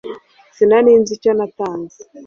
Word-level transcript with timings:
Sinari 0.55 0.91
nzi 1.01 1.11
icyo 1.17 1.31
natanze 1.37 1.99